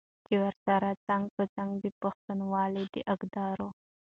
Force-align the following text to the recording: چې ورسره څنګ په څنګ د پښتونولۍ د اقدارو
چې 0.25 0.33
ورسره 0.43 0.89
څنګ 1.07 1.23
په 1.35 1.43
څنګ 1.55 1.71
د 1.83 1.85
پښتونولۍ 2.01 2.85
د 2.93 2.95
اقدارو 3.13 3.67